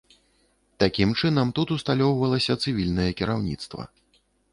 Такім 0.83 1.11
чынам, 1.19 1.51
тут 1.59 1.73
усталёўвалася 1.75 2.57
цывільнае 2.65 3.07
кіраўніцтва. 3.21 3.83